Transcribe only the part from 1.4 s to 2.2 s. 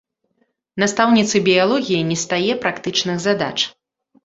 біялогіі не